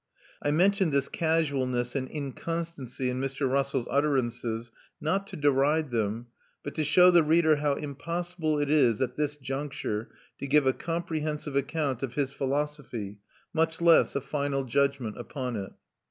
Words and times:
I 0.41 0.49
mention 0.49 0.89
this 0.89 1.07
casualness 1.07 1.95
and 1.95 2.09
inconstancy 2.09 3.07
in 3.11 3.21
Mr. 3.21 3.47
Russell's 3.47 3.87
utterances 3.91 4.71
not 4.99 5.27
to 5.27 5.35
deride 5.35 5.91
them, 5.91 6.25
but 6.63 6.73
to 6.73 6.83
show 6.83 7.11
the 7.11 7.21
reader 7.21 7.57
how 7.57 7.73
impossible 7.73 8.57
it 8.57 8.71
is, 8.71 8.99
at 8.99 9.15
this 9.15 9.37
juncture, 9.37 10.09
to 10.39 10.47
give 10.47 10.65
a 10.65 10.73
comprehensive 10.73 11.55
account 11.55 12.01
of 12.01 12.15
his 12.15 12.31
philosophy, 12.31 13.19
much 13.53 13.79
less 13.79 14.15
a 14.15 14.21
final 14.21 14.63
judgment 14.63 15.19
upon 15.19 15.55
it. 15.55 15.71